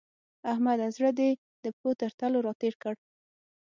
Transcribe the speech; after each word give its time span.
احمده! 0.51 0.87
زړه 0.95 1.11
دې 1.19 1.29
د 1.63 1.65
پښو 1.75 1.91
تر 2.01 2.11
تلو 2.19 2.39
راتېر 2.47 2.73
کړ. 2.83 2.93